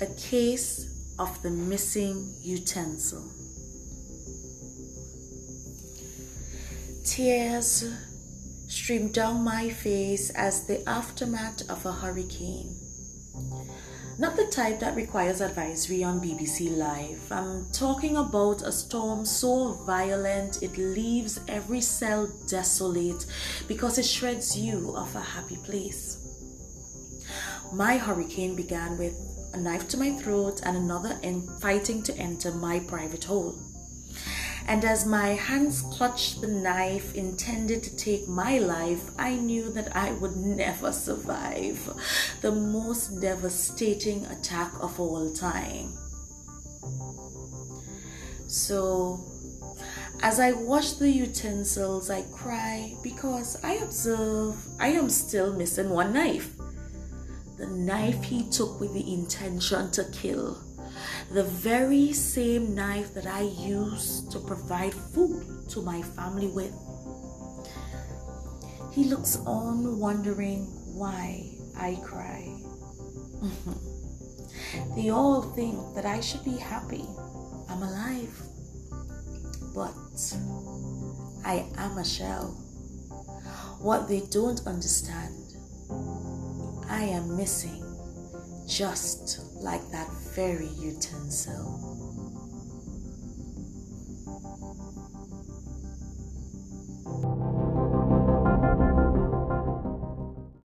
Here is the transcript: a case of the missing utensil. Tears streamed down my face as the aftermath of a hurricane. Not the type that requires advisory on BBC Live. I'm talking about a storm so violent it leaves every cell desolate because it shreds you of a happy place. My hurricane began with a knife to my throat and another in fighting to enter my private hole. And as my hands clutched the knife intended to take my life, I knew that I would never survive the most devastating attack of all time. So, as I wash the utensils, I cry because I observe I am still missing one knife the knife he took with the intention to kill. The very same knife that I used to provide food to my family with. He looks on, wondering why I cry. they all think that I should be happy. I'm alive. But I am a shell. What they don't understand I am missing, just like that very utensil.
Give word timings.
a 0.00 0.06
case 0.14 1.14
of 1.18 1.42
the 1.42 1.50
missing 1.50 2.34
utensil. 2.40 3.22
Tears 7.04 7.84
streamed 8.68 9.12
down 9.12 9.44
my 9.44 9.68
face 9.68 10.30
as 10.30 10.66
the 10.66 10.88
aftermath 10.88 11.68
of 11.68 11.84
a 11.84 11.92
hurricane. 11.92 12.74
Not 14.18 14.36
the 14.36 14.46
type 14.46 14.80
that 14.80 14.96
requires 14.96 15.40
advisory 15.40 16.04
on 16.04 16.20
BBC 16.20 16.76
Live. 16.76 17.20
I'm 17.30 17.66
talking 17.72 18.16
about 18.16 18.62
a 18.62 18.72
storm 18.72 19.24
so 19.24 19.72
violent 19.86 20.62
it 20.62 20.76
leaves 20.78 21.40
every 21.48 21.80
cell 21.80 22.30
desolate 22.46 23.26
because 23.66 23.98
it 23.98 24.04
shreds 24.04 24.56
you 24.58 24.94
of 24.96 25.14
a 25.14 25.20
happy 25.20 25.56
place. 25.56 26.18
My 27.72 27.96
hurricane 27.96 28.56
began 28.56 28.98
with 28.98 29.29
a 29.52 29.56
knife 29.56 29.88
to 29.88 29.96
my 29.96 30.10
throat 30.12 30.60
and 30.64 30.76
another 30.76 31.18
in 31.22 31.46
fighting 31.58 32.02
to 32.04 32.16
enter 32.16 32.52
my 32.52 32.80
private 32.80 33.24
hole. 33.24 33.58
And 34.66 34.84
as 34.84 35.06
my 35.06 35.30
hands 35.30 35.82
clutched 35.82 36.40
the 36.40 36.46
knife 36.46 37.14
intended 37.14 37.82
to 37.82 37.96
take 37.96 38.28
my 38.28 38.58
life, 38.58 39.10
I 39.18 39.36
knew 39.36 39.70
that 39.72 39.96
I 39.96 40.12
would 40.12 40.36
never 40.36 40.92
survive 40.92 41.78
the 42.40 42.52
most 42.52 43.20
devastating 43.20 44.26
attack 44.26 44.72
of 44.80 45.00
all 45.00 45.32
time. 45.32 45.92
So, 48.46 49.24
as 50.22 50.38
I 50.38 50.52
wash 50.52 50.92
the 50.92 51.10
utensils, 51.10 52.10
I 52.10 52.22
cry 52.22 52.94
because 53.02 53.56
I 53.64 53.74
observe 53.74 54.56
I 54.78 54.88
am 54.88 55.08
still 55.08 55.52
missing 55.52 55.88
one 55.88 56.12
knife 56.12 56.59
the 57.60 57.66
knife 57.66 58.24
he 58.24 58.48
took 58.48 58.80
with 58.80 58.94
the 58.94 59.12
intention 59.12 59.90
to 59.90 60.04
kill. 60.12 60.56
The 61.30 61.44
very 61.44 62.10
same 62.14 62.74
knife 62.74 63.12
that 63.12 63.26
I 63.26 63.42
used 63.42 64.32
to 64.32 64.40
provide 64.40 64.94
food 64.94 65.68
to 65.68 65.82
my 65.82 66.00
family 66.00 66.48
with. 66.48 66.72
He 68.92 69.04
looks 69.04 69.36
on, 69.44 69.98
wondering 69.98 70.64
why 70.96 71.52
I 71.76 72.00
cry. 72.02 72.48
they 74.96 75.10
all 75.10 75.42
think 75.42 75.76
that 75.94 76.06
I 76.06 76.20
should 76.20 76.44
be 76.44 76.56
happy. 76.56 77.04
I'm 77.68 77.82
alive. 77.82 78.34
But 79.74 79.94
I 81.44 81.66
am 81.76 81.98
a 81.98 82.04
shell. 82.04 82.56
What 83.80 84.08
they 84.08 84.20
don't 84.30 84.66
understand 84.66 85.39
I 86.90 87.04
am 87.04 87.36
missing, 87.36 87.84
just 88.68 89.38
like 89.62 89.80
that 89.92 90.08
very 90.34 90.66
utensil. 90.66 92.10